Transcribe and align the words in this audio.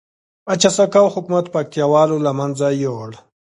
بچه 0.45 0.69
سقاو 0.77 1.13
حکومت 1.15 1.45
پکتيا 1.53 1.85
والو 1.93 2.17
لمنځه 2.25 2.67
یوړ 2.83 3.09